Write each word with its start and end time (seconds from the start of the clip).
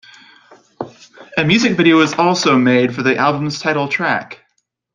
A 1.37 1.43
music 1.45 1.77
video 1.77 1.97
was 1.97 2.15
also 2.15 2.57
made 2.57 2.95
for 2.95 3.03
the 3.03 3.17
album's 3.17 3.59
title 3.59 3.87
track. 3.87 4.43